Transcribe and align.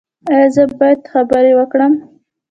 ایا 0.31 0.47
زه 0.55 0.63
باید 0.79 1.01
خبرې 1.11 1.51
وکړم؟ 1.55 1.93